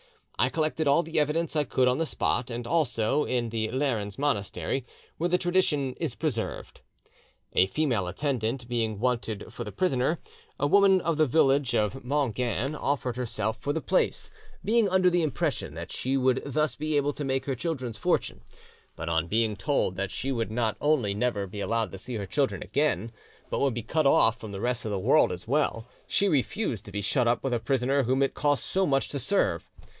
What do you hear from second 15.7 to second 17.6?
that she would thus be able to make her